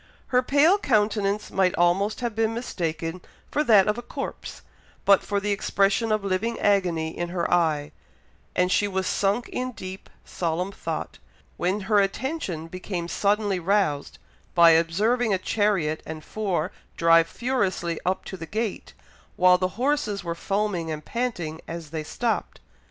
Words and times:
Her 0.29 0.41
pale 0.41 0.79
countenance 0.79 1.51
might 1.51 1.75
almost 1.75 2.21
have 2.21 2.35
been 2.35 2.55
mistaken 2.55 3.21
for 3.51 3.63
that 3.65 3.87
of 3.87 3.99
a 3.99 4.01
corpse, 4.01 4.63
but 5.05 5.21
for 5.21 5.39
the 5.39 5.51
expression 5.51 6.11
of 6.11 6.23
living 6.23 6.59
agony 6.59 7.15
in 7.15 7.29
her 7.29 7.47
eye; 7.53 7.91
and 8.55 8.71
she 8.71 8.87
was 8.87 9.05
sunk 9.05 9.47
in 9.49 9.73
deep, 9.73 10.09
solemn 10.25 10.71
thought, 10.71 11.19
when 11.55 11.81
her 11.81 11.99
attention 11.99 12.65
became 12.67 13.07
suddenly 13.07 13.59
roused 13.59 14.17
by 14.55 14.71
observing 14.71 15.35
a 15.35 15.37
chariot 15.37 16.01
and 16.03 16.23
four 16.25 16.71
drive 16.97 17.27
furiously 17.27 17.99
up 18.03 18.25
to 18.25 18.35
the 18.37 18.47
gate, 18.47 18.93
while 19.35 19.59
the 19.59 19.67
horses 19.77 20.23
were 20.23 20.33
foaming 20.33 20.89
and 20.89 21.05
panting 21.05 21.61
as 21.67 21.91
they 21.91 22.03
stopped. 22.03 22.59